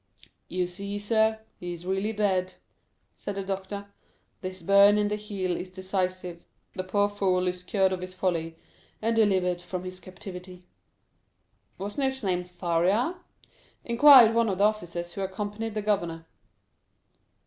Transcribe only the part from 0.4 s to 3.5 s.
"You see, sir, he is really dead," said the